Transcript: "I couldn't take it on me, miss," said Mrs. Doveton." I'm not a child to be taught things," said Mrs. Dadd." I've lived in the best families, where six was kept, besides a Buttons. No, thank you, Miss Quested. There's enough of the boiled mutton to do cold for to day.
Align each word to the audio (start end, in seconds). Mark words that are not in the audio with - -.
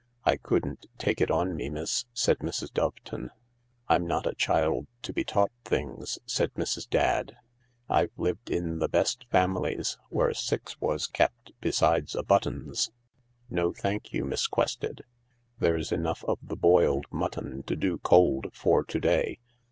"I 0.25 0.35
couldn't 0.37 0.87
take 0.97 1.21
it 1.21 1.29
on 1.29 1.55
me, 1.55 1.69
miss," 1.69 2.05
said 2.11 2.39
Mrs. 2.39 2.73
Doveton." 2.73 3.29
I'm 3.87 4.07
not 4.07 4.25
a 4.25 4.33
child 4.33 4.87
to 5.03 5.13
be 5.13 5.23
taught 5.23 5.51
things," 5.63 6.17
said 6.25 6.51
Mrs. 6.55 6.89
Dadd." 6.89 7.35
I've 7.87 8.09
lived 8.17 8.49
in 8.49 8.79
the 8.79 8.89
best 8.89 9.27
families, 9.29 9.99
where 10.09 10.33
six 10.33 10.81
was 10.81 11.05
kept, 11.05 11.51
besides 11.61 12.15
a 12.15 12.23
Buttons. 12.23 12.89
No, 13.47 13.71
thank 13.73 14.11
you, 14.11 14.25
Miss 14.25 14.47
Quested. 14.47 15.03
There's 15.59 15.91
enough 15.91 16.23
of 16.25 16.39
the 16.41 16.57
boiled 16.57 17.05
mutton 17.11 17.61
to 17.67 17.75
do 17.75 17.99
cold 17.99 18.47
for 18.53 18.83
to 18.83 18.99
day. 18.99 19.37